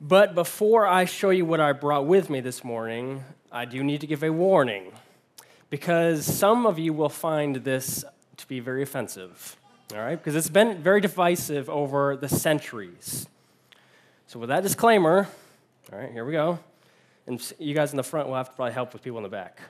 [0.00, 4.02] But before I show you what I brought with me this morning, I do need
[4.02, 4.92] to give a warning
[5.70, 8.04] because some of you will find this
[8.36, 9.56] to be very offensive,
[9.94, 10.16] all right?
[10.16, 13.26] Because it's been very divisive over the centuries.
[14.26, 15.28] So, with that disclaimer,
[15.90, 16.58] all right, here we go.
[17.26, 19.30] And you guys in the front will have to probably help with people in the
[19.30, 19.60] back.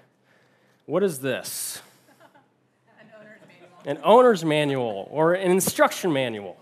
[0.87, 1.81] What is this?
[3.01, 3.81] An owner's manual.
[3.87, 6.57] An owner's manual or an instruction manual.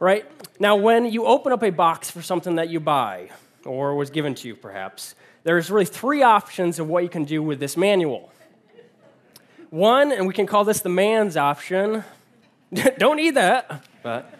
[0.00, 0.24] Right?
[0.60, 3.30] Now, when you open up a box for something that you buy
[3.64, 7.42] or was given to you, perhaps, there's really three options of what you can do
[7.42, 8.32] with this manual.
[9.70, 12.04] One, and we can call this the man's option.
[12.98, 14.32] Don't need that, but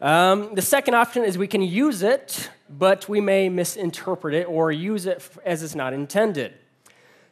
[0.00, 4.70] um, the second option is we can use it, but we may misinterpret it or
[4.70, 6.54] use it as it's not intended.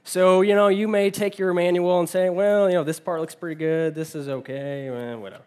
[0.04, 3.20] So, you know, you may take your manual and say, well, you know, this part
[3.20, 5.42] looks pretty good, this is okay, eh, whatever.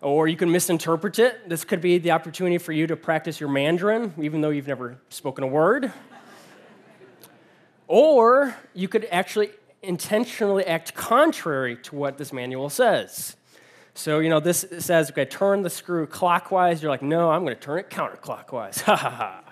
[0.00, 1.48] Or you can misinterpret it.
[1.48, 4.98] This could be the opportunity for you to practice your Mandarin, even though you've never
[5.10, 5.92] spoken a word.
[7.86, 9.50] or you could actually
[9.82, 13.36] intentionally act contrary to what this manual says.
[13.94, 16.82] So, you know, this says, okay, turn the screw clockwise.
[16.82, 18.80] You're like, no, I'm going to turn it counterclockwise.
[18.84, 19.44] Ha ha ha.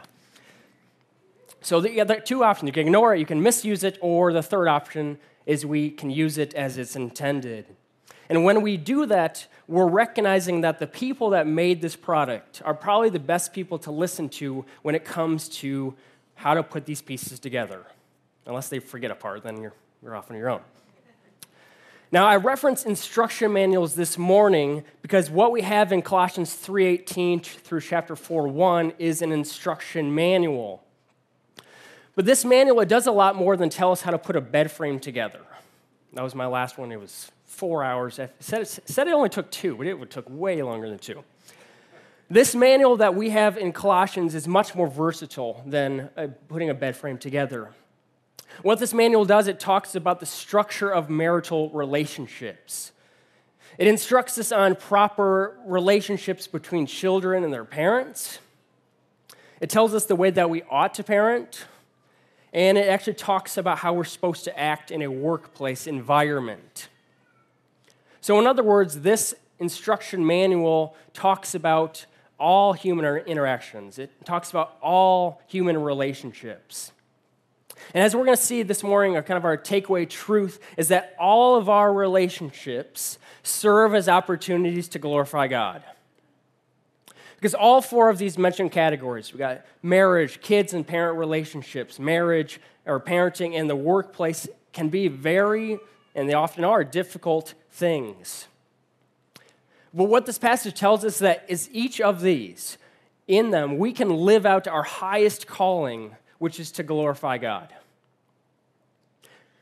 [1.61, 2.69] So, the, yeah, two options.
[2.69, 6.09] You can ignore it, you can misuse it, or the third option is we can
[6.09, 7.67] use it as it's intended.
[8.29, 12.75] And when we do that, we're recognizing that the people that made this product are
[12.75, 15.95] probably the best people to listen to when it comes to
[16.35, 17.85] how to put these pieces together.
[18.47, 20.61] Unless they forget a part, then you're, you're off on your own.
[22.11, 27.83] Now, I reference instruction manuals this morning because what we have in Colossians 3:18 through
[27.83, 30.83] chapter 4:1 is an instruction manual.
[32.15, 34.41] But this manual it does a lot more than tell us how to put a
[34.41, 35.41] bed frame together.
[36.15, 36.91] That was my last one.
[36.93, 38.15] It was four hours.
[38.39, 41.25] Said, it said it only took two, but it would took way longer than two.
[42.31, 46.75] This manual that we have in Colossians is much more versatile than uh, putting a
[46.75, 47.71] bed frame together.
[48.63, 52.93] What this manual does, it talks about the structure of marital relationships.
[53.79, 58.41] It instructs us on proper relationships between children and their parents.
[59.61, 61.65] It tells us the way that we ought to parent.
[62.53, 66.89] And it actually talks about how we're supposed to act in a workplace environment.
[68.21, 72.07] So, in other words, this instruction manual talks about
[72.39, 76.93] all human interactions, it talks about all human relationships.
[77.95, 80.89] And as we're going to see this morning, our kind of our takeaway truth is
[80.89, 85.83] that all of our relationships serve as opportunities to glorify God.
[87.37, 92.61] Because all four of these mentioned categories, we got marriage, kids and parent relationships, marriage
[92.85, 95.79] or parenting, and the workplace can be very,
[96.15, 98.47] and they often are, difficult things.
[99.95, 102.77] But what this passage tells us that is each of these,
[103.27, 107.73] in them, we can live out our highest calling, which is to glorify God.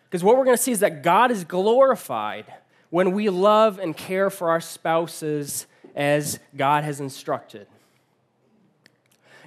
[0.04, 2.47] Because what we're going to see is that God is glorified
[2.91, 7.66] when we love and care for our spouses as God has instructed.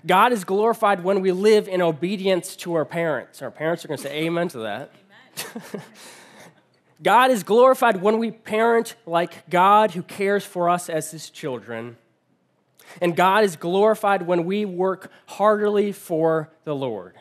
[0.05, 3.41] God is glorified when we live in obedience to our parents.
[3.41, 4.91] Our parents are going to say amen to that.
[5.55, 5.83] Amen.
[7.01, 11.97] God is glorified when we parent like God who cares for us as his children.
[13.01, 17.15] And God is glorified when we work heartily for the Lord.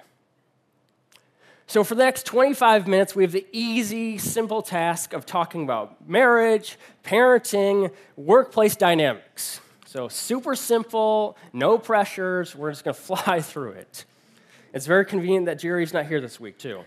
[1.67, 6.09] So, for the next 25 minutes, we have the easy, simple task of talking about
[6.09, 9.61] marriage, parenting, workplace dynamics.
[9.85, 12.57] So, super simple, no pressures.
[12.57, 14.07] We're just going to fly through it.
[14.73, 16.85] It's very convenient that Jerry's not here this week, too.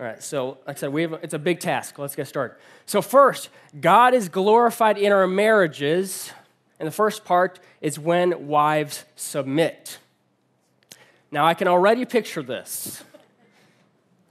[0.00, 1.98] All right, so like I said, we have, it's a big task.
[1.98, 2.56] Let's get started.
[2.84, 3.48] So, first,
[3.80, 6.32] God is glorified in our marriages
[6.78, 9.98] And the first part is when wives submit.
[11.30, 13.02] Now, I can already picture this.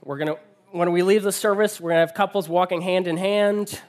[0.04, 0.38] We're going to,
[0.70, 3.80] when we leave the service, we're going to have couples walking hand in hand,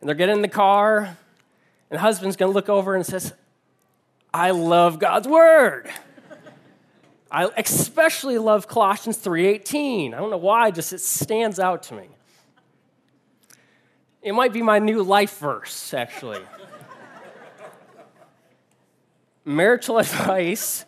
[0.00, 1.16] and they're getting in the car, and
[1.90, 3.32] the husband's going to look over and says,
[4.32, 5.90] I love God's word.
[7.36, 10.14] I especially love Colossians 3:18.
[10.14, 12.08] I don't know why, just it stands out to me.
[14.22, 16.40] It might be my new life verse, actually.
[19.44, 20.86] Marital advice,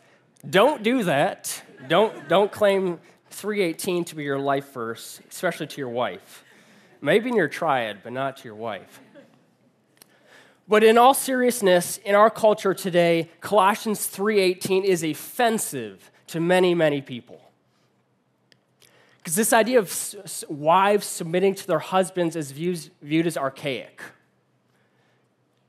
[0.49, 1.63] don't do that.
[1.87, 2.99] Don't, don't claim
[3.29, 6.45] 318 to be your life verse, especially to your wife.
[7.03, 9.03] Maybe in your triad, but not to your wife.
[10.69, 17.01] But in all seriousness, in our culture today, Colossians 3:18 is offensive to many, many
[17.01, 17.41] people.
[19.17, 20.15] Because this idea of
[20.49, 24.03] wives submitting to their husbands is viewed, viewed as archaic.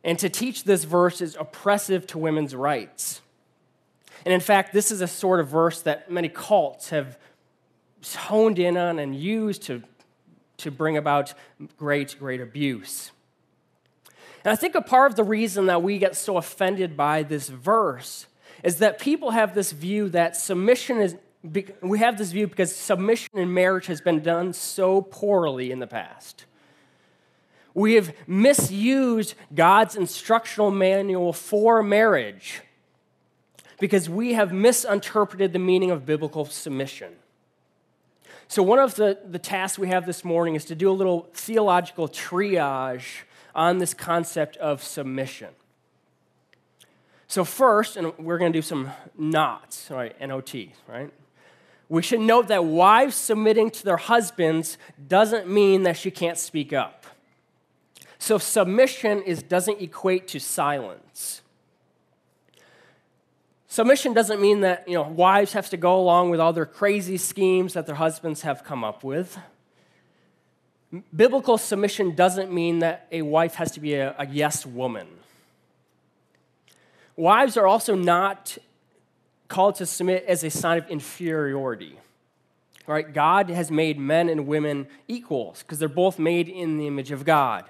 [0.03, 3.21] And to teach this verse is oppressive to women's rights.
[4.25, 7.17] And in fact, this is a sort of verse that many cults have
[8.15, 9.83] honed in on and used to,
[10.57, 11.33] to bring about
[11.77, 13.11] great, great abuse.
[14.43, 17.49] And I think a part of the reason that we get so offended by this
[17.49, 18.27] verse
[18.63, 21.15] is that people have this view that submission is,
[21.81, 25.87] we have this view because submission in marriage has been done so poorly in the
[25.87, 26.45] past.
[27.73, 32.61] We have misused God's instructional manual for marriage
[33.79, 37.13] because we have misinterpreted the meaning of biblical submission.
[38.47, 41.29] So, one of the, the tasks we have this morning is to do a little
[41.33, 43.21] theological triage
[43.55, 45.49] on this concept of submission.
[47.27, 50.15] So, first, and we're going to do some knots, right?
[50.19, 51.11] N O T, right?
[51.87, 56.73] We should note that wives submitting to their husbands doesn't mean that she can't speak
[56.73, 57.05] up.
[58.17, 61.41] So, submission is, doesn't equate to silence.
[63.67, 67.17] Submission doesn't mean that you know, wives have to go along with all their crazy
[67.17, 69.37] schemes that their husbands have come up with.
[71.15, 75.07] Biblical submission doesn't mean that a wife has to be a, a yes woman.
[77.15, 78.57] Wives are also not
[79.47, 81.99] called to submit as a sign of inferiority.
[82.87, 83.13] Right?
[83.13, 87.23] God has made men and women equals because they're both made in the image of
[87.23, 87.65] God.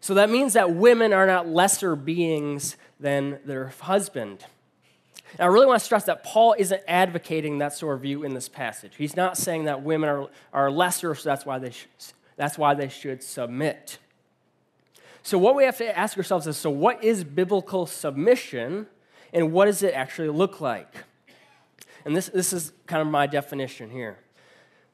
[0.00, 4.44] So that means that women are not lesser beings than their husband.
[5.32, 8.34] And I really want to stress that Paul isn't advocating that sort of view in
[8.34, 8.94] this passage.
[8.96, 11.72] He's not saying that women are, are lesser, so that's why, they
[12.38, 13.98] that's why they should submit.
[15.22, 18.86] So, what we have to ask ourselves is so, what is biblical submission
[19.34, 21.04] and what does it actually look like?
[22.06, 24.18] And this, this is kind of my definition here.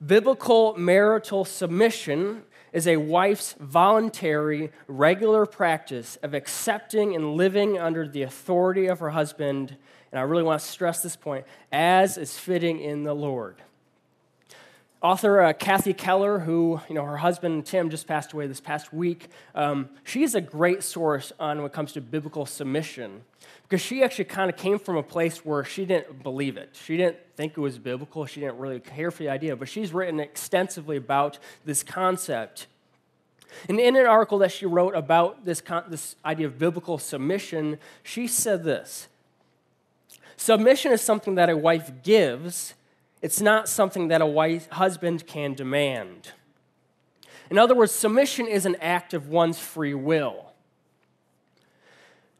[0.04, 2.42] Biblical marital submission
[2.72, 9.10] is a wife's voluntary, regular practice of accepting and living under the authority of her
[9.10, 9.76] husband.
[10.10, 13.62] And I really want to stress this point as is fitting in the Lord.
[15.04, 18.90] Author uh, Kathy Keller, who, you know, her husband Tim just passed away this past
[18.90, 23.20] week, um, she's a great source on when it comes to biblical submission
[23.64, 26.70] because she actually kind of came from a place where she didn't believe it.
[26.72, 28.24] She didn't think it was biblical.
[28.24, 32.66] She didn't really care for the idea, but she's written extensively about this concept.
[33.68, 37.78] And in an article that she wrote about this, con- this idea of biblical submission,
[38.02, 39.08] she said this
[40.38, 42.72] Submission is something that a wife gives
[43.24, 46.32] it's not something that a wife, husband can demand.
[47.48, 50.52] In other words, submission is an act of one's free will.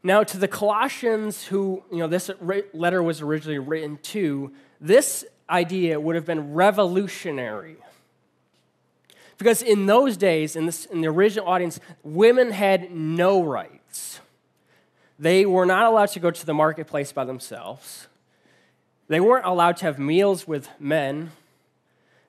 [0.03, 2.31] Now, to the Colossians, who you know this
[2.75, 7.79] letter was originally written to, this idea would have been revolutionary.
[9.39, 14.21] Because in those days, in, this, in the original audience, women had no rights.
[15.19, 18.07] They were not allowed to go to the marketplace by themselves.
[19.15, 21.31] They weren't allowed to have meals with men.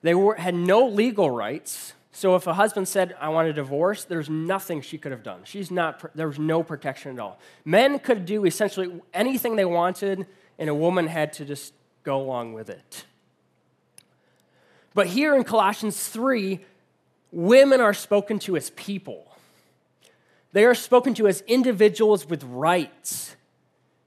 [0.03, 1.93] They were, had no legal rights.
[2.11, 5.39] So if a husband said, I want a divorce, there's nothing she could have done.
[5.45, 7.39] She's not, there was no protection at all.
[7.65, 10.27] Men could do essentially anything they wanted,
[10.59, 11.73] and a woman had to just
[12.03, 13.05] go along with it.
[14.93, 16.59] But here in Colossians 3,
[17.31, 19.25] women are spoken to as people.
[20.51, 23.35] They are spoken to as individuals with rights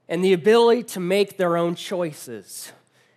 [0.09, 2.73] and the ability to make their own choices.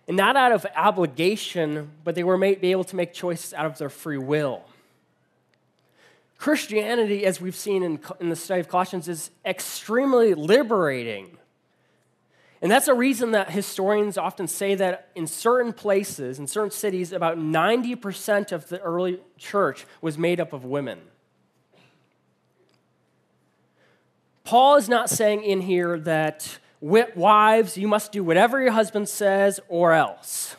[0.07, 3.65] And not out of obligation, but they were made, be able to make choices out
[3.65, 4.63] of their free will.
[6.37, 11.37] Christianity, as we've seen in, in the study of Colossians, is extremely liberating.
[12.61, 17.11] And that's a reason that historians often say that in certain places, in certain cities,
[17.11, 20.99] about 90% of the early church was made up of women.
[24.43, 29.59] Paul is not saying in here that wives, you must do whatever your husband says
[29.69, 30.55] or else.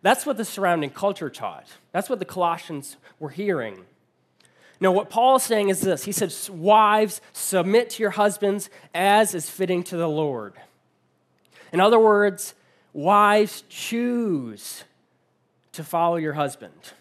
[0.00, 1.66] That's what the surrounding culture taught.
[1.92, 3.84] That's what the Colossians were hearing.
[4.80, 9.34] Now, what Paul is saying is this He says, Wives, submit to your husbands as
[9.34, 10.54] is fitting to the Lord.
[11.72, 12.54] In other words,
[12.92, 14.84] wives, choose
[15.72, 16.92] to follow your husband.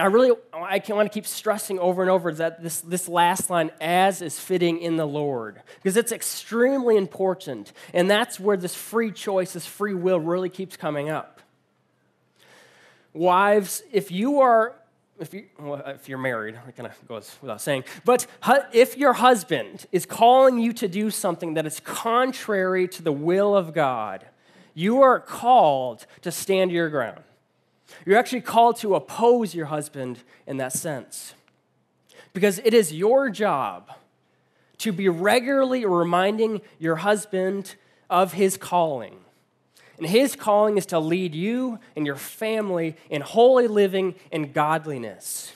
[0.00, 3.50] And I really I want to keep stressing over and over that this, this last
[3.50, 7.74] line, as is fitting in the Lord, because it's extremely important.
[7.92, 11.42] And that's where this free choice, this free will really keeps coming up.
[13.12, 14.74] Wives, if you are
[15.18, 18.26] if, you, well, if you're married, it kind of goes without saying, but
[18.72, 23.54] if your husband is calling you to do something that is contrary to the will
[23.54, 24.24] of God,
[24.72, 27.20] you are called to stand your ground.
[28.06, 31.34] You're actually called to oppose your husband in that sense.
[32.32, 33.90] Because it is your job
[34.78, 37.74] to be regularly reminding your husband
[38.08, 39.18] of his calling
[40.00, 45.52] and his calling is to lead you and your family in holy living and godliness.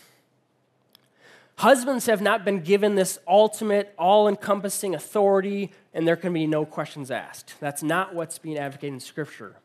[1.57, 6.67] Husbands have not been given this ultimate, all encompassing authority, and there can be no
[6.67, 7.55] questions asked.
[7.59, 9.57] That's not what's being advocated in Scripture.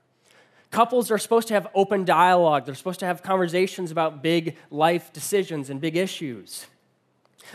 [0.72, 5.12] Couples are supposed to have open dialogue, they're supposed to have conversations about big life
[5.12, 6.68] decisions and big issues.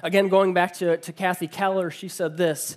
[0.03, 2.77] Again, going back to, to Kathy Keller, she said this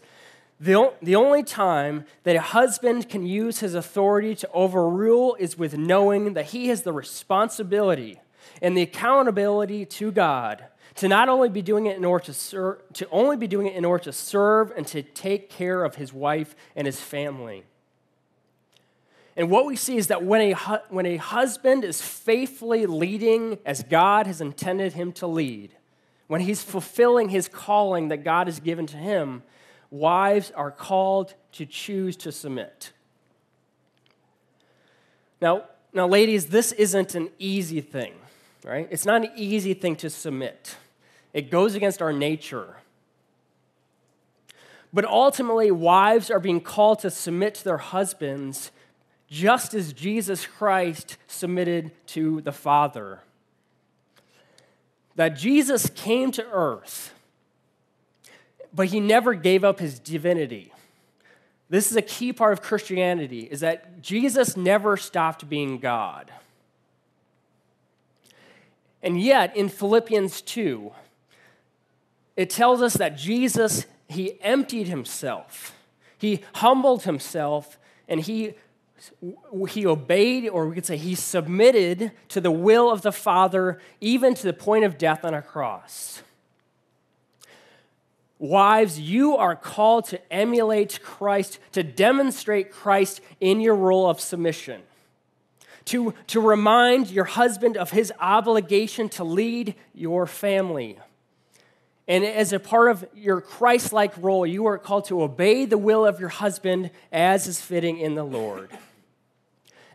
[0.60, 5.78] the, the only time that a husband can use his authority to overrule is with
[5.78, 8.20] knowing that he has the responsibility
[8.62, 10.66] and the accountability to God
[10.96, 13.76] to not only be doing it in order to serve, to only be doing it
[13.76, 17.64] in order to serve and to take care of his wife and his family.
[19.38, 20.54] And what we see is that when a,
[20.90, 25.76] when a husband is faithfully leading as God has intended him to lead,
[26.26, 29.44] when he's fulfilling his calling that God has given to him,
[29.92, 32.92] wives are called to choose to submit.
[35.40, 38.14] Now, now, ladies, this isn't an easy thing,
[38.66, 38.88] right?
[38.90, 40.76] It's not an easy thing to submit.
[41.32, 42.78] It goes against our nature.
[44.92, 48.72] But ultimately, wives are being called to submit to their husbands
[49.30, 53.20] just as Jesus Christ submitted to the Father.
[55.16, 57.14] That Jesus came to earth
[58.78, 60.72] but he never gave up his divinity.
[61.68, 66.32] This is a key part of Christianity is that Jesus never stopped being God.
[69.02, 70.92] And yet in Philippians 2
[72.36, 75.76] it tells us that Jesus he emptied himself.
[76.18, 78.54] He humbled himself and he
[79.70, 84.34] he obeyed, or we could say he submitted to the will of the Father, even
[84.36, 86.22] to the point of death on a cross.
[88.40, 94.82] Wives, you are called to emulate Christ, to demonstrate Christ in your role of submission,
[95.86, 100.98] to, to remind your husband of his obligation to lead your family.
[102.08, 105.78] And as a part of your Christ like role, you are called to obey the
[105.78, 108.70] will of your husband as is fitting in the Lord.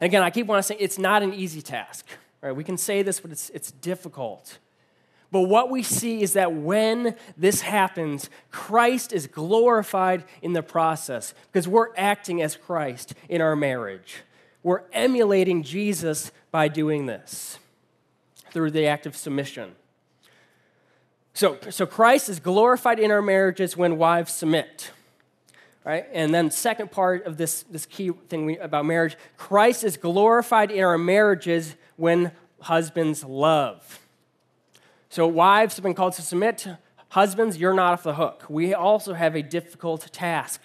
[0.02, 2.04] And again, I keep wanting to say it's not an easy task.
[2.40, 2.50] Right?
[2.50, 4.58] We can say this, but it's, it's difficult.
[5.30, 11.34] But what we see is that when this happens, Christ is glorified in the process
[11.52, 14.22] because we're acting as Christ in our marriage.
[14.64, 17.60] We're emulating Jesus by doing this
[18.50, 19.76] through the act of submission.
[21.32, 24.90] So, so Christ is glorified in our marriages when wives submit.
[25.84, 26.06] Right?
[26.12, 30.70] And then second part of this, this key thing we, about marriage, Christ is glorified
[30.70, 33.98] in our marriages when husbands love.
[35.08, 36.66] So, wives have been called to submit.
[37.08, 38.44] Husbands, you're not off the hook.
[38.48, 40.62] We also have a difficult task,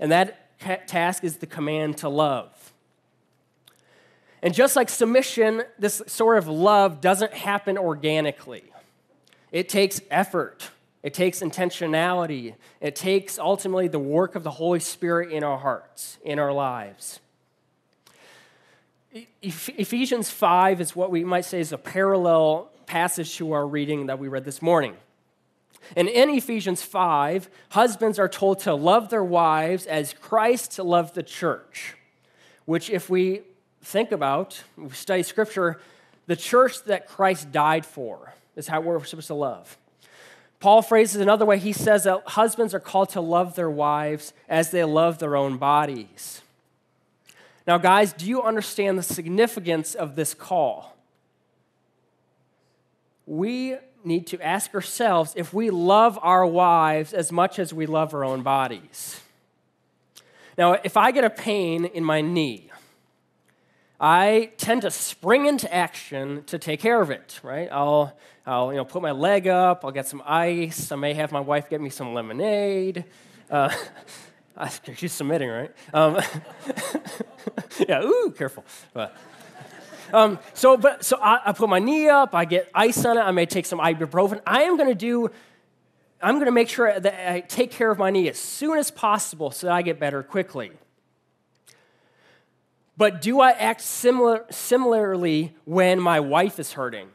[0.00, 2.72] and that task is the command to love.
[4.42, 8.64] And just like submission, this sort of love doesn't happen organically.
[9.50, 10.70] It takes effort,
[11.06, 16.18] it takes intentionality, it takes ultimately the work of the Holy Spirit in our hearts,
[16.24, 17.20] in our lives.
[19.40, 24.18] Ephesians 5 is what we might say is a parallel passage to our reading that
[24.18, 24.96] we read this morning.
[25.94, 31.22] And in Ephesians 5, husbands are told to love their wives as Christ loved the
[31.22, 31.94] church,
[32.64, 33.42] which, if we
[33.80, 35.80] think about, we study scripture,
[36.26, 39.78] the church that Christ died for is how we're supposed to love.
[40.66, 41.60] Paul phrases another way.
[41.60, 45.58] He says that husbands are called to love their wives as they love their own
[45.58, 46.42] bodies.
[47.68, 50.96] Now, guys, do you understand the significance of this call?
[53.26, 58.12] we need to ask ourselves if we love our wives as much as we love
[58.12, 59.20] our own bodies.
[60.58, 62.72] Now, if I get a pain in my knee,
[64.00, 67.68] I tend to spring into action to take care of it, right?
[67.72, 68.14] I'll,
[68.46, 71.40] I'll you know, put my leg up, I'll get some ice, I may have my
[71.40, 73.04] wife get me some lemonade.
[73.50, 73.74] Uh,
[74.96, 75.72] she's submitting, right?
[75.94, 76.20] Um,
[77.88, 78.64] yeah, ooh, careful.
[78.92, 79.16] But,
[80.12, 83.22] um, so, but, so I, I, put my knee up, I get ice on it,
[83.22, 84.42] I may take some ibuprofen.
[84.46, 85.30] I am going to do,
[86.20, 88.90] I'm going to make sure that I take care of my knee as soon as
[88.90, 90.72] possible so that I get better quickly.
[92.96, 97.08] But do I act similar, similarly when my wife is hurting?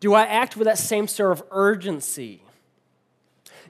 [0.00, 2.42] Do I act with that same sort of urgency?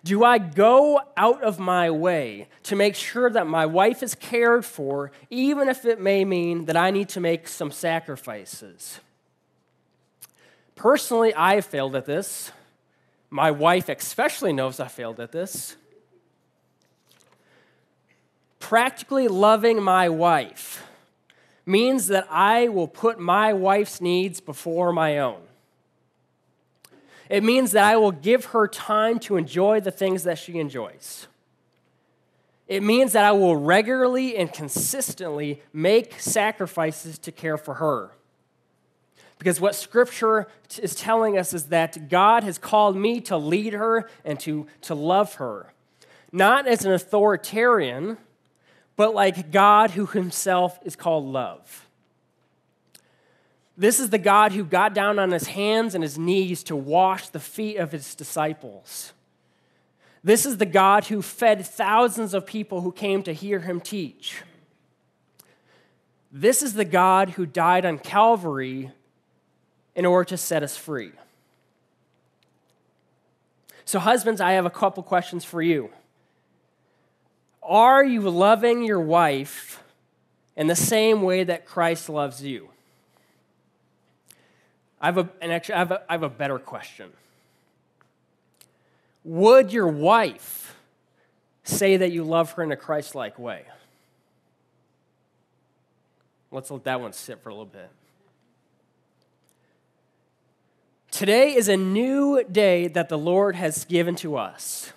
[0.05, 4.65] Do I go out of my way to make sure that my wife is cared
[4.65, 9.01] for, even if it may mean that I need to make some sacrifices?
[10.77, 12.53] Personally, I have failed at this.
[13.31, 15.77] My wife especially knows I failed at this.
[18.59, 20.85] Practically loving my wife
[21.65, 25.41] means that I will put my wife's needs before my own.
[27.29, 31.27] It means that I will give her time to enjoy the things that she enjoys.
[32.67, 38.13] It means that I will regularly and consistently make sacrifices to care for her.
[39.39, 40.49] Because what Scripture
[40.81, 44.95] is telling us is that God has called me to lead her and to, to
[44.95, 45.73] love her.
[46.33, 48.19] Not as an authoritarian,
[48.99, 51.87] but like God who himself is called love.
[53.77, 57.29] This is the God who got down on his hands and his knees to wash
[57.29, 59.13] the feet of his disciples.
[60.25, 64.43] This is the God who fed thousands of people who came to hear him teach.
[66.33, 68.91] This is the God who died on Calvary
[69.95, 71.13] in order to set us free.
[73.85, 75.91] So, husbands, I have a couple questions for you.
[77.69, 79.83] Are you loving your wife
[80.57, 82.71] in the same way that Christ loves you?
[84.99, 87.11] I have a, and actually, I have a, I have a better question.
[89.23, 90.75] Would your wife
[91.63, 93.65] say that you love her in a Christ like way?
[96.51, 97.91] Let's let that one sit for a little bit.
[101.11, 104.93] Today is a new day that the Lord has given to us.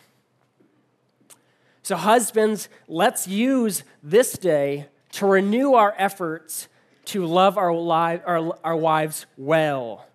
[1.84, 6.68] So, husbands, let's use this day to renew our efforts
[7.06, 10.06] to love our, li- our, our wives well,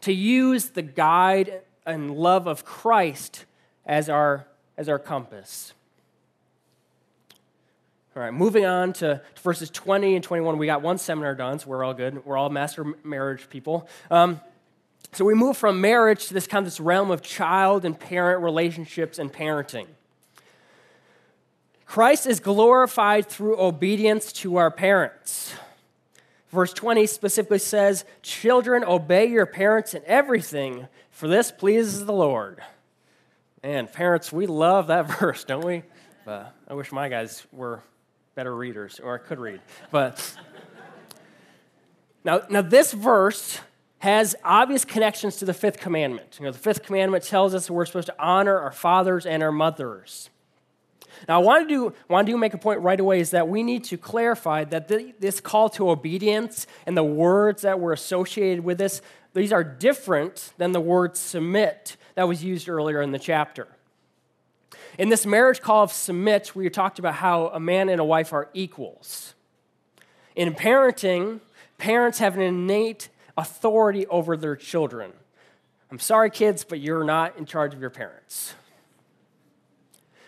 [0.00, 3.44] to use the guide and love of Christ
[3.86, 5.74] as our, as our compass.
[8.14, 10.58] All right, moving on to, verses 20 and 21.
[10.58, 12.26] We got one seminar done, so we're all good.
[12.26, 13.88] We're all master marriage people.
[14.10, 14.40] Um,
[15.12, 18.42] so we move from marriage to this kind of this realm of child and parent
[18.42, 19.86] relationships and parenting.
[21.92, 25.52] Christ is glorified through obedience to our parents.
[26.48, 32.62] Verse 20 specifically says, Children, obey your parents in everything, for this pleases the Lord.
[33.62, 35.82] And parents, we love that verse, don't we?
[36.24, 37.82] But I wish my guys were
[38.36, 39.60] better readers or I could read.
[39.90, 40.34] But
[42.24, 43.60] now, now this verse
[43.98, 46.38] has obvious connections to the fifth commandment.
[46.38, 49.52] You know, the fifth commandment tells us we're supposed to honor our fathers and our
[49.52, 50.30] mothers.
[51.28, 53.62] Now, I want to, do, want to make a point right away is that we
[53.62, 58.64] need to clarify that the, this call to obedience and the words that were associated
[58.64, 59.02] with this,
[59.34, 63.68] these are different than the word submit that was used earlier in the chapter.
[64.98, 68.32] In this marriage call of submit, we talked about how a man and a wife
[68.32, 69.34] are equals.
[70.36, 71.40] In parenting,
[71.78, 75.12] parents have an innate authority over their children.
[75.90, 78.54] I'm sorry, kids, but you're not in charge of your parents.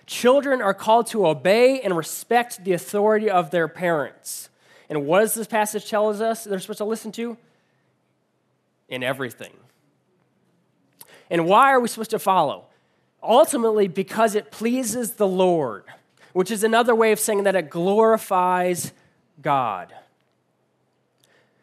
[0.06, 4.50] Children are called to obey and respect the authority of their parents.
[4.88, 7.36] And what does this passage tell us they're supposed to listen to?
[8.88, 9.52] In everything.
[11.30, 12.66] And why are we supposed to follow?
[13.22, 15.84] Ultimately, because it pleases the Lord,
[16.34, 18.92] which is another way of saying that it glorifies
[19.40, 19.94] God.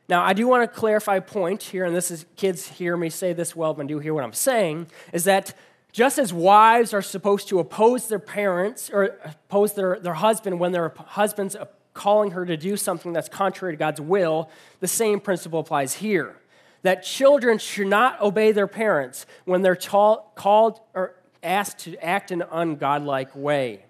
[0.09, 3.09] Now, I do want to clarify a point here, and this is kids hear me
[3.09, 5.53] say this well, but do hear what I'm saying, is that
[5.91, 10.71] just as wives are supposed to oppose their parents or oppose their, their husband when
[10.71, 11.55] their husband's
[11.93, 14.49] calling her to do something that's contrary to God's will,
[14.79, 16.35] the same principle applies here.
[16.83, 22.31] That children should not obey their parents when they're taught, called or asked to act
[22.31, 23.85] in an ungodlike way.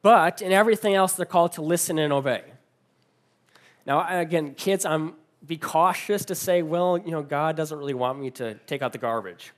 [0.00, 2.42] But in everything else, they're called to listen and obey.
[3.86, 8.20] Now, again, kids, I'm be cautious to say, well, you know, God doesn't really want
[8.20, 9.52] me to take out the garbage.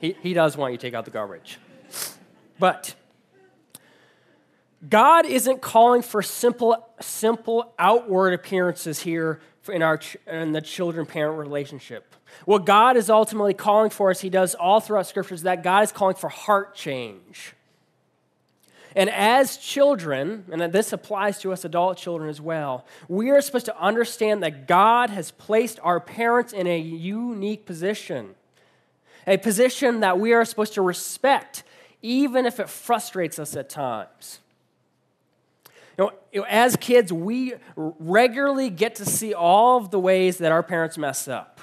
[0.00, 1.58] He, he does want you to take out the garbage.
[2.58, 2.94] But
[4.88, 11.38] God isn't calling for simple, simple outward appearances here in, our, in the children parent
[11.38, 12.14] relationship.
[12.44, 15.84] What God is ultimately calling for, as He does all throughout Scripture, is that God
[15.84, 17.54] is calling for heart change.
[18.96, 23.66] And as children, and this applies to us adult children as well, we are supposed
[23.66, 28.34] to understand that God has placed our parents in a unique position,
[29.26, 31.62] a position that we are supposed to respect,
[32.02, 34.40] even if it frustrates us at times.
[35.98, 40.62] You know, as kids, we regularly get to see all of the ways that our
[40.62, 41.60] parents mess up.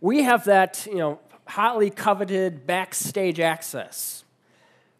[0.00, 4.22] We have that, you know, hotly coveted backstage access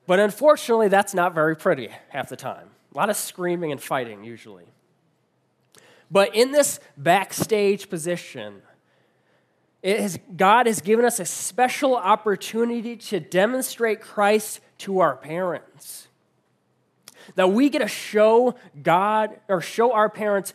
[0.07, 2.69] but unfortunately, that's not very pretty half the time.
[2.95, 4.67] A lot of screaming and fighting, usually.
[6.11, 8.63] But in this backstage position,
[9.83, 16.09] has, God has given us a special opportunity to demonstrate Christ to our parents.
[17.35, 20.55] That we get to show God or show our parents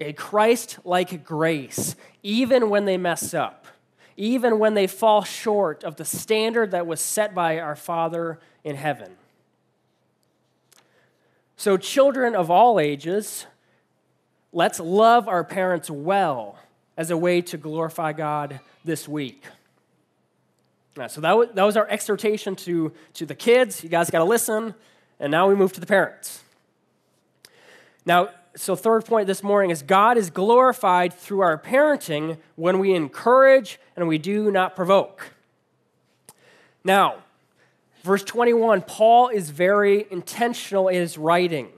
[0.00, 3.66] a Christ like grace, even when they mess up,
[4.16, 8.76] even when they fall short of the standard that was set by our Father in
[8.76, 9.12] heaven.
[11.56, 13.46] So, children of all ages,
[14.52, 16.58] let's love our parents well
[17.00, 19.42] as a way to glorify God this week.
[20.94, 23.82] Right, so, that was, that was our exhortation to, to the kids.
[23.82, 24.74] You guys got to listen.
[25.18, 26.42] And now we move to the parents.
[28.04, 32.92] Now, so third point this morning is God is glorified through our parenting when we
[32.92, 35.30] encourage and we do not provoke.
[36.84, 37.22] Now,
[38.02, 41.68] Verse 21, Paul is very intentional in his writing.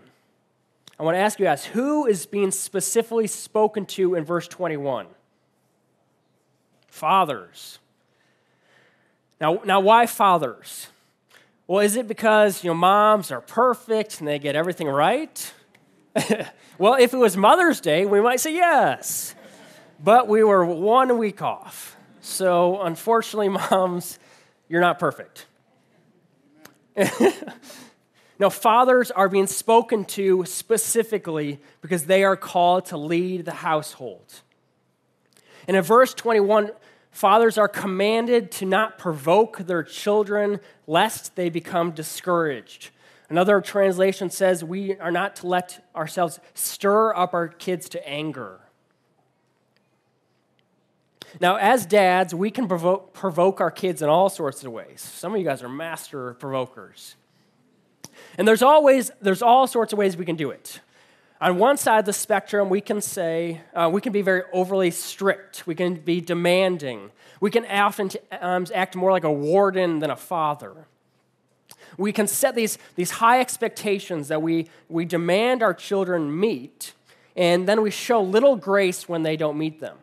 [0.98, 5.06] I want to ask you guys, who is being specifically spoken to in verse 21?
[6.88, 7.78] Fathers.
[9.40, 10.88] Now, now why fathers?
[11.66, 15.52] Well, is it because you know moms are perfect and they get everything right?
[16.78, 19.34] well, if it was Mother's Day, we might say yes.
[20.02, 21.96] But we were one week off.
[22.20, 24.18] So unfortunately, moms,
[24.68, 25.46] you're not perfect.
[28.42, 34.42] now, fathers are being spoken to specifically because they are called to lead the household.
[35.68, 36.72] And in verse 21,
[37.12, 42.90] fathers are commanded to not provoke their children lest they become discouraged.
[43.28, 48.58] Another translation says we are not to let ourselves stir up our kids to anger.
[51.40, 55.00] Now, as dads, we can provoke, provoke our kids in all sorts of ways.
[55.00, 57.14] Some of you guys are master provokers.
[58.38, 60.80] And there's always, there's all sorts of ways we can do it.
[61.40, 64.90] On one side of the spectrum, we can say, uh, we can be very overly
[64.92, 65.66] strict.
[65.66, 67.10] We can be demanding.
[67.40, 70.86] We can often um, act more like a warden than a father.
[71.98, 76.94] We can set these, these high expectations that we, we demand our children meet,
[77.36, 79.96] and then we show little grace when they don't meet them.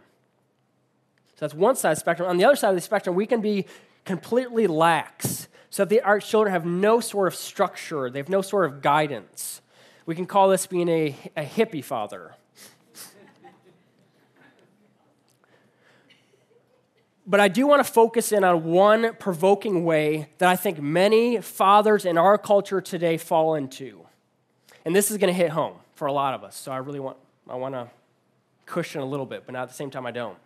[1.35, 2.29] So that's one side of the spectrum.
[2.29, 3.65] On the other side of the spectrum, we can be
[4.03, 8.41] completely lax so that the, our children have no sort of structure, they have no
[8.41, 9.61] sort of guidance.
[10.05, 12.35] We can call this being a, a hippie father.
[17.27, 21.39] but I do want to focus in on one provoking way that I think many
[21.41, 24.07] fathers in our culture today fall into.
[24.83, 26.55] And this is going to hit home for a lot of us.
[26.55, 27.87] So I really want I want to
[28.65, 30.37] cushion a little bit, but not at the same time I don't.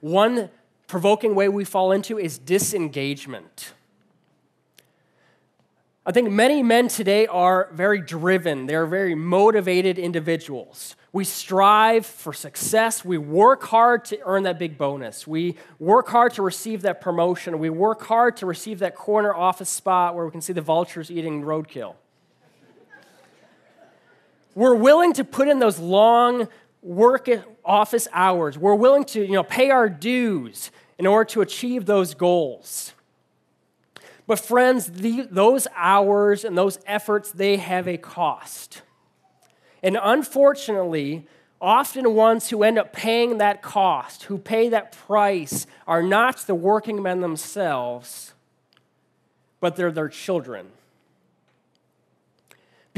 [0.00, 0.50] One
[0.88, 3.74] provoking way we fall into is disengagement.
[6.08, 8.64] I think many men today are very driven.
[8.64, 10.96] They are very motivated individuals.
[11.12, 13.04] We strive for success.
[13.04, 15.26] We work hard to earn that big bonus.
[15.26, 17.58] We work hard to receive that promotion.
[17.58, 21.10] We work hard to receive that corner office spot where we can see the vultures
[21.10, 21.96] eating roadkill.
[24.54, 26.48] We're willing to put in those long
[26.80, 27.28] work
[27.66, 28.56] office hours.
[28.56, 32.94] We're willing to you know, pay our dues in order to achieve those goals.
[34.28, 38.82] But, friends, the, those hours and those efforts, they have a cost.
[39.82, 41.26] And unfortunately,
[41.60, 46.54] often ones who end up paying that cost, who pay that price, are not the
[46.54, 48.34] working men themselves,
[49.58, 50.68] but they're their children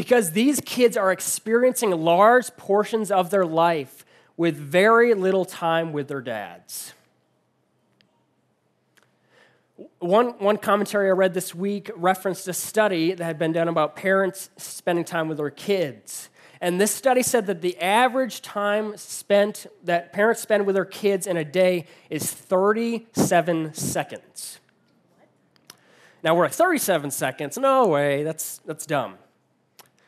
[0.00, 6.08] because these kids are experiencing large portions of their life with very little time with
[6.08, 6.94] their dads.
[10.00, 13.96] One, one commentary I read this week referenced a study that had been done about
[13.96, 16.30] parents spending time with their kids.
[16.62, 21.26] And this study said that the average time spent that parents spend with their kids
[21.26, 24.58] in a day is 37 seconds.
[26.22, 27.58] Now we're at 37 seconds.
[27.58, 29.16] No way, that's, that's dumb.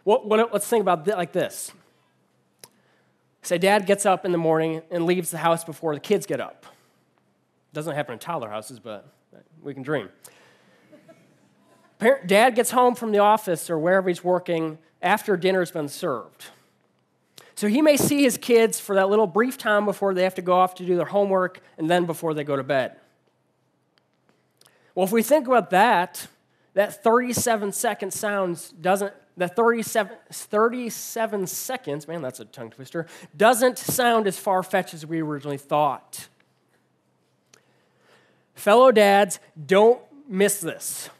[0.05, 1.70] What, let's think about it like this.
[3.42, 6.40] Say dad gets up in the morning and leaves the house before the kids get
[6.40, 6.64] up.
[7.74, 9.12] Doesn't happen in toddler houses, but
[9.62, 10.09] we can dream.
[11.99, 16.47] Parent, dad gets home from the office or wherever he's working after dinner's been served.
[17.55, 20.42] So he may see his kids for that little brief time before they have to
[20.42, 22.97] go off to do their homework and then before they go to bed.
[24.95, 26.27] Well, if we think about that,
[26.75, 33.79] that 37 second sounds doesn't, that 37, 37 seconds, man, that's a tongue twister, doesn't
[33.79, 36.29] sound as far fetched as we originally thought.
[38.62, 41.11] Fellow dads, don't miss this.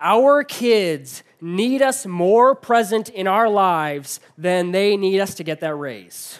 [0.00, 5.58] Our kids need us more present in our lives than they need us to get
[5.58, 6.38] that raise.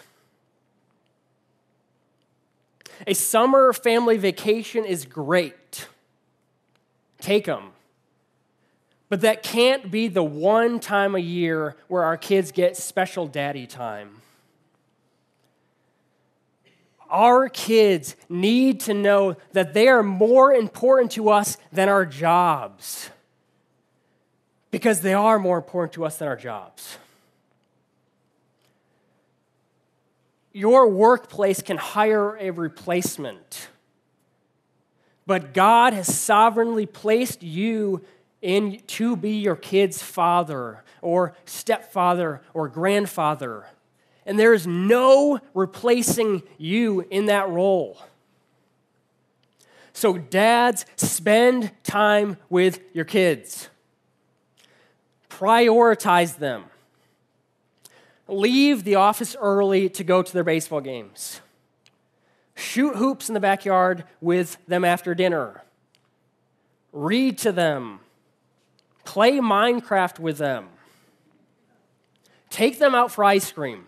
[3.05, 5.89] A summer family vacation is great.
[7.19, 7.71] Take them.
[9.09, 13.67] But that can't be the one time a year where our kids get special daddy
[13.67, 14.21] time.
[17.09, 23.09] Our kids need to know that they are more important to us than our jobs
[24.71, 26.97] because they are more important to us than our jobs.
[30.51, 33.67] Your workplace can hire a replacement,
[35.25, 38.05] but God has sovereignly placed you
[38.41, 43.65] in to be your kid's father or stepfather or grandfather.
[44.25, 47.99] And there is no replacing you in that role.
[49.93, 53.69] So, dads, spend time with your kids
[55.35, 56.65] prioritize them.
[58.27, 61.41] Leave the office early to go to their baseball games.
[62.55, 65.63] Shoot hoops in the backyard with them after dinner.
[66.91, 67.99] Read to them.
[69.03, 70.69] Play Minecraft with them.
[72.49, 73.87] Take them out for ice cream.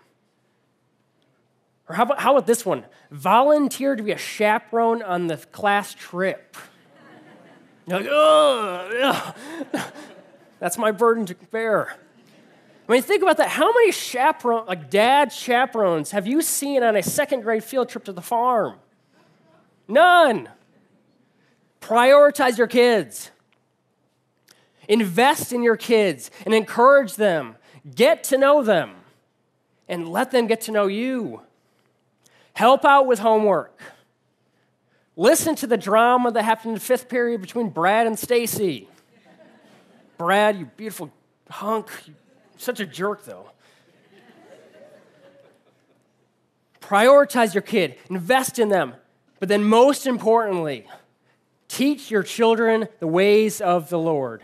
[1.90, 2.86] Or how about, how about this one?
[3.12, 6.58] Volunteer to be a chaperone on the class trip.
[7.88, 9.36] You're like, oh,
[10.60, 11.96] that's my burden to bear.
[12.88, 13.50] I mean, think about that.
[13.50, 18.04] How many chaperones, like dad chaperones, have you seen on a second grade field trip
[18.06, 18.78] to the farm?
[19.88, 20.50] None.
[21.82, 23.32] Prioritize your kids.
[24.90, 27.56] Invest in your kids and encourage them.
[27.96, 28.96] Get to know them
[29.88, 31.42] and let them get to know you.
[32.58, 33.80] Help out with homework.
[35.16, 38.88] Listen to the drama that happened in the fifth period between Brad and Stacy.
[40.18, 41.12] Brad, you beautiful
[41.52, 41.88] hunk.
[42.08, 42.16] You're
[42.58, 43.52] such a jerk, though.
[46.82, 48.96] Prioritize your kid, invest in them,
[49.40, 50.88] but then most importantly,
[51.68, 54.44] teach your children the ways of the Lord.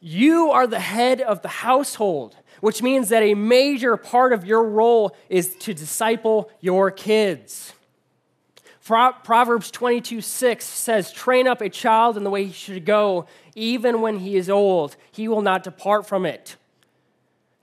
[0.00, 4.64] You are the head of the household, which means that a major part of your
[4.64, 7.74] role is to disciple your kids.
[8.82, 14.00] Proverbs 22 6 says, Train up a child in the way he should go, even
[14.00, 16.56] when he is old, he will not depart from it.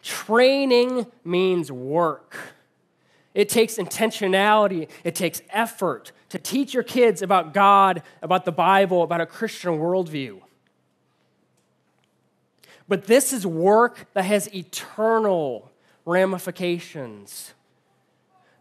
[0.03, 2.37] Training means work.
[3.33, 9.01] It takes intentionality, it takes effort to teach your kids about God, about the Bible,
[9.01, 10.41] about a Christian worldview.
[12.87, 15.71] But this is work that has eternal
[16.05, 17.53] ramifications.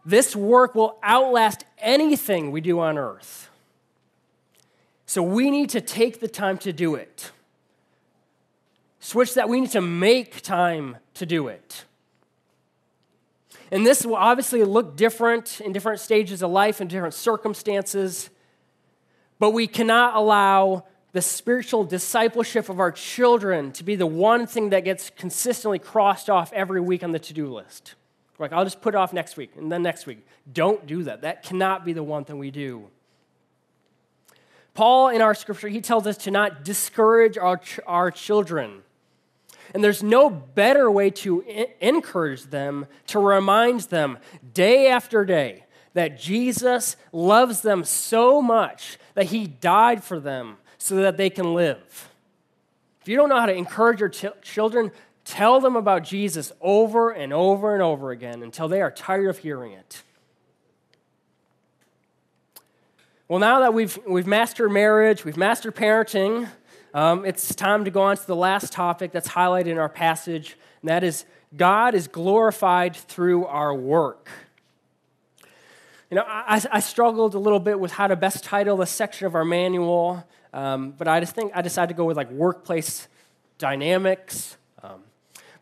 [0.05, 3.49] This work will outlast anything we do on earth.
[5.05, 7.31] So we need to take the time to do it.
[8.99, 11.85] Switch that, we need to make time to do it.
[13.71, 18.29] And this will obviously look different in different stages of life and different circumstances,
[19.39, 24.69] but we cannot allow the spiritual discipleship of our children to be the one thing
[24.69, 27.95] that gets consistently crossed off every week on the to do list.
[28.39, 30.25] Like, I'll just put it off next week and then next week.
[30.51, 31.21] Don't do that.
[31.21, 32.87] That cannot be the one thing we do.
[34.73, 38.81] Paul, in our scripture, he tells us to not discourage our, ch- our children.
[39.73, 44.17] And there's no better way to I- encourage them, to remind them
[44.53, 50.95] day after day that Jesus loves them so much that he died for them so
[50.95, 52.09] that they can live.
[53.01, 54.91] If you don't know how to encourage your ch- children,
[55.23, 59.37] Tell them about Jesus over and over and over again until they are tired of
[59.37, 60.03] hearing it.
[63.27, 66.49] Well, now that we've, we've mastered marriage, we've mastered parenting,
[66.93, 70.57] um, it's time to go on to the last topic that's highlighted in our passage,
[70.81, 71.23] and that is
[71.55, 74.27] God is glorified through our work.
[76.09, 79.27] You know, I, I struggled a little bit with how to best title this section
[79.27, 83.07] of our manual, um, but I just think I decided to go with like workplace
[83.57, 84.57] dynamics.
[84.83, 85.01] Um,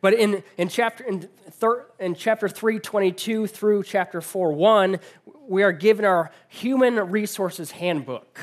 [0.01, 1.21] but in, in, chapter, in,
[1.51, 4.99] thir, in chapter 3, 22 through chapter 4, 1,
[5.47, 8.39] we are given our human resources handbook.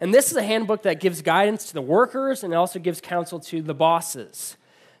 [0.00, 3.40] And this is a handbook that gives guidance to the workers and also gives counsel
[3.40, 4.56] to the bosses.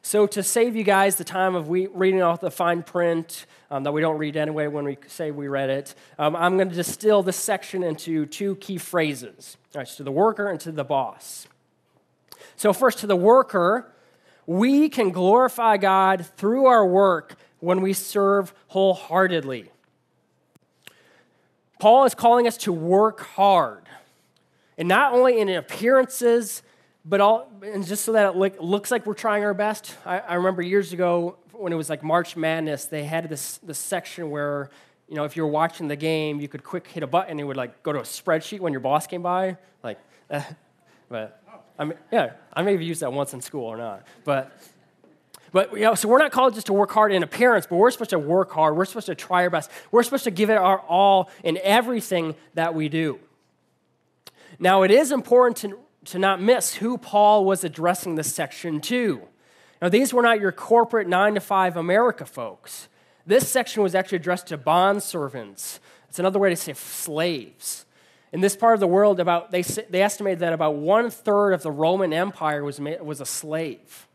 [0.06, 3.82] So, to save you guys the time of we, reading off the fine print um,
[3.82, 6.76] that we don't read anyway when we say we read it, um, I'm going to
[6.76, 11.48] distill this section into two key phrases right, to the worker and to the boss.
[12.54, 13.92] So, first, to the worker,
[14.46, 19.72] we can glorify God through our work when we serve wholeheartedly.
[21.80, 23.88] Paul is calling us to work hard,
[24.78, 26.62] and not only in appearances,
[27.08, 29.96] but all, and just so that it look, looks like we're trying our best.
[30.04, 33.78] I, I, remember years ago when it was like March Madness, they had this, this
[33.78, 34.70] section where,
[35.08, 37.40] you know, if you were watching the game, you could quick hit a button and
[37.40, 39.56] it would like go to a spreadsheet when your boss came by.
[39.84, 40.42] Like, uh,
[41.08, 41.40] but
[41.78, 44.04] I mean, yeah, I may have used that once in school or not.
[44.24, 44.60] But,
[45.52, 47.92] but you know, so we're not called just to work hard in appearance, but we're
[47.92, 48.76] supposed to work hard.
[48.76, 49.70] We're supposed to try our best.
[49.92, 53.20] We're supposed to give it our all in everything that we do.
[54.58, 59.22] Now, it is important to to not miss who Paul was addressing this section to.
[59.82, 62.88] Now, these were not your corporate nine to five America folks.
[63.26, 65.80] This section was actually addressed to bond servants.
[66.08, 67.84] It's another way to say slaves.
[68.32, 71.62] In this part of the world, about they, they estimated that about one third of
[71.62, 74.06] the Roman Empire was, was a slave.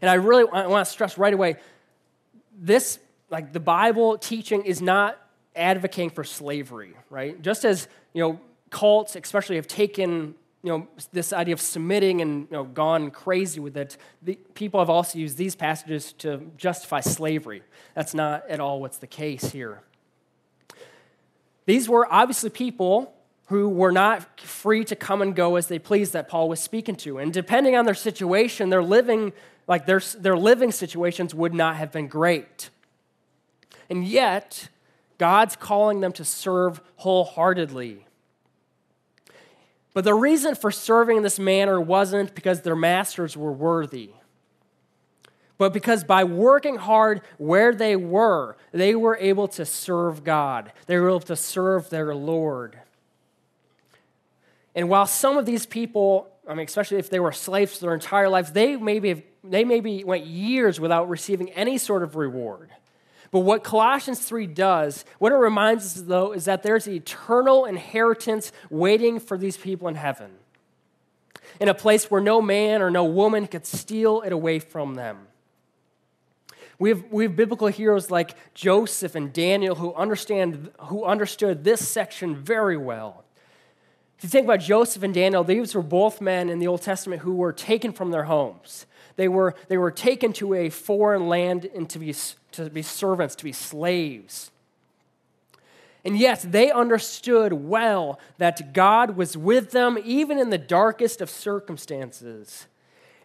[0.00, 1.56] And I really I want to stress right away
[2.58, 2.98] this,
[3.30, 5.18] like the Bible teaching, is not
[5.54, 7.40] advocating for slavery, right?
[7.42, 12.42] Just as, you know, cults, especially, have taken you know, this idea of submitting and
[12.50, 17.00] you know, gone crazy with it, the, people have also used these passages to justify
[17.00, 17.62] slavery.
[17.94, 19.82] That's not at all what's the case here.
[21.66, 23.14] These were obviously people
[23.48, 26.96] who were not free to come and go as they pleased that Paul was speaking
[26.96, 27.18] to.
[27.18, 29.32] And depending on their situation, their living,
[29.66, 32.70] like their, their living situations would not have been great.
[33.88, 34.68] And yet,
[35.16, 38.04] God's calling them to serve wholeheartedly.
[39.94, 44.10] But the reason for serving in this manner wasn't because their masters were worthy,
[45.56, 50.72] but because by working hard where they were, they were able to serve God.
[50.86, 52.78] They were able to serve their Lord.
[54.74, 58.28] And while some of these people, I mean, especially if they were slaves their entire
[58.28, 62.70] lives, they maybe, they maybe went years without receiving any sort of reward.
[63.30, 68.52] But what Colossians 3 does, what it reminds us, though, is that there's eternal inheritance
[68.70, 70.30] waiting for these people in heaven,
[71.60, 75.26] in a place where no man or no woman could steal it away from them.
[76.78, 81.86] We have, we have biblical heroes like Joseph and Daniel who, understand, who understood this
[81.86, 83.24] section very well.
[84.16, 87.22] If you think about Joseph and Daniel, these were both men in the Old Testament
[87.22, 88.86] who were taken from their homes.
[89.18, 92.14] They were, they were taken to a foreign land and to be,
[92.52, 94.52] to be servants, to be slaves.
[96.04, 101.30] And yet, they understood well that God was with them even in the darkest of
[101.30, 102.68] circumstances.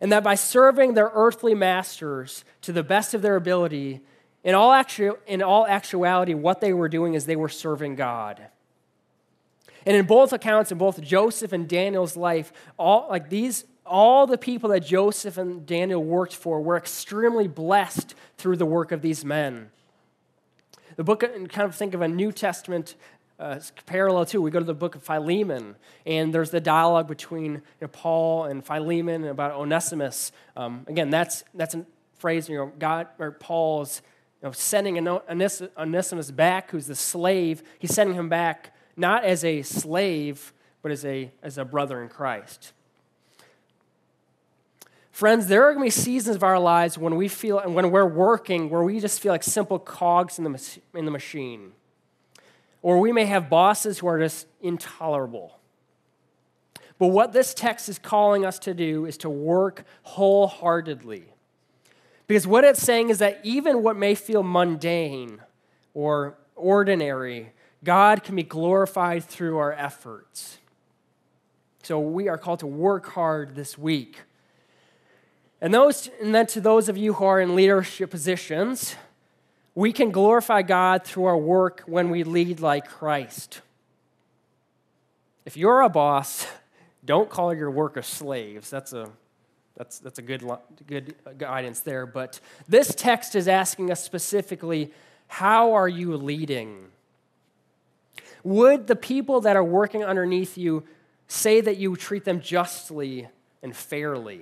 [0.02, 4.02] And that by serving their earthly masters to the best of their ability,
[4.44, 8.48] in all, actu- in all actuality, what they were doing is they were serving God.
[9.86, 14.38] And in both accounts, in both Joseph and Daniel's life, all like these all the
[14.38, 19.26] people that Joseph and Daniel worked for were extremely blessed through the work of these
[19.26, 19.70] men.
[20.96, 22.96] The book, and kind of think of a New Testament
[23.40, 24.42] uh, parallel too.
[24.42, 28.46] We go to the book of Philemon, and there's the dialogue between you know, Paul
[28.46, 30.32] and Philemon about Onesimus.
[30.56, 31.86] Um, again, that's that's a
[32.18, 34.02] phrase you know God or Paul's
[34.42, 37.64] you know, sending Onesimus back, who's the slave.
[37.80, 42.10] He's sending him back not as a slave, but as a as a brother in
[42.10, 42.72] Christ.
[45.14, 47.92] Friends, there are going to be seasons of our lives when we feel, and when
[47.92, 51.74] we're working, where we just feel like simple cogs in the, in the machine.
[52.82, 55.60] Or we may have bosses who are just intolerable.
[56.98, 61.26] But what this text is calling us to do is to work wholeheartedly.
[62.26, 65.42] Because what it's saying is that even what may feel mundane
[65.94, 67.52] or ordinary,
[67.84, 70.58] God can be glorified through our efforts.
[71.84, 74.18] So we are called to work hard this week.
[75.64, 78.96] And, those, and then to those of you who are in leadership positions,
[79.74, 83.62] we can glorify God through our work when we lead like Christ.
[85.46, 86.46] If you're a boss,
[87.06, 88.70] Don't call your workers slaves.
[88.70, 89.10] That's a
[89.76, 90.44] that's, that's a good,
[90.86, 92.06] good guidance there.
[92.06, 94.92] But this text is asking us specifically
[95.28, 96.90] how are you leading?
[98.44, 100.84] Would the people that are working underneath you
[101.28, 103.28] say that you treat them justly
[103.64, 104.42] and fairly?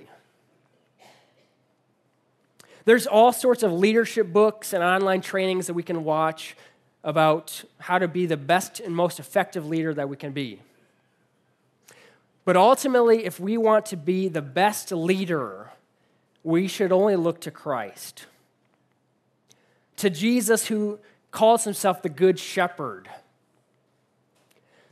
[2.84, 6.56] There's all sorts of leadership books and online trainings that we can watch
[7.04, 10.60] about how to be the best and most effective leader that we can be.
[12.44, 15.70] But ultimately, if we want to be the best leader,
[16.42, 18.26] we should only look to Christ,
[19.96, 20.98] to Jesus, who
[21.30, 23.08] calls himself the Good Shepherd,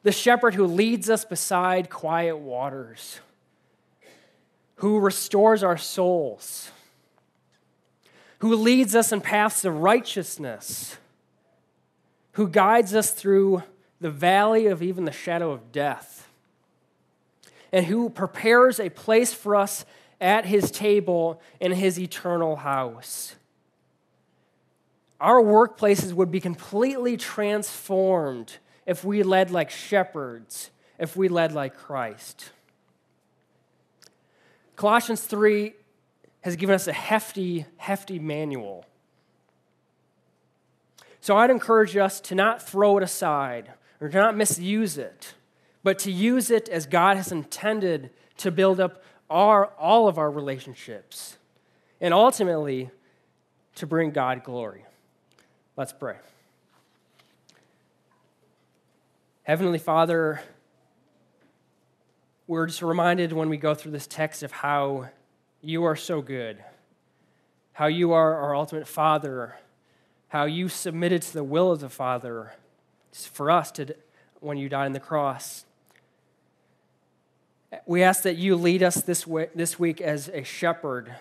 [0.02, 3.20] the shepherd who leads us beside quiet waters,
[4.76, 6.70] who restores our souls,
[8.40, 10.96] who leads us in paths of righteousness,
[12.32, 13.62] who guides us through
[14.00, 16.28] the valley of even the shadow of death
[17.72, 19.84] and who prepares a place for us
[20.20, 23.36] at his table in his eternal house.
[25.20, 31.76] Our workplaces would be completely transformed if we led like shepherds, if we led like
[31.76, 32.50] Christ.
[34.76, 35.74] Colossians 3
[36.42, 38.84] has given us a hefty, hefty manual.
[41.20, 45.34] So I'd encourage us to not throw it aside or to not misuse it
[45.82, 50.30] but to use it as God has intended to build up our, all of our
[50.30, 51.38] relationships
[52.00, 52.90] and ultimately
[53.76, 54.84] to bring God glory.
[55.76, 56.16] Let's pray.
[59.44, 60.42] Heavenly Father,
[62.46, 65.08] we're just reminded when we go through this text of how
[65.62, 66.58] you are so good,
[67.72, 69.56] how you are our ultimate Father,
[70.28, 72.52] how you submitted to the will of the Father
[73.12, 73.94] for us to,
[74.40, 75.64] when you died on the cross.
[77.86, 81.14] We ask that you lead us this, way, this week as a shepherd,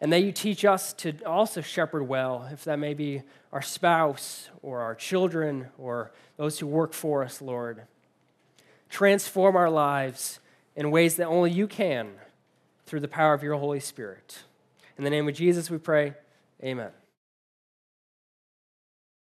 [0.00, 4.50] and that you teach us to also shepherd well, if that may be our spouse
[4.62, 7.82] or our children or those who work for us, Lord.
[8.88, 10.38] Transform our lives
[10.76, 12.12] in ways that only you can
[12.86, 14.44] through the power of your Holy Spirit.
[14.96, 16.14] In the name of Jesus, we pray.
[16.62, 16.90] Amen.